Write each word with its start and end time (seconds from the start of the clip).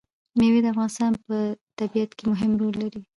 مېوې 0.39 0.59
د 0.63 0.67
افغانستان 0.73 1.11
په 1.25 1.37
طبیعت 1.79 2.11
کې 2.17 2.23
مهم 2.31 2.51
رول 2.61 2.75
لري. 2.83 3.01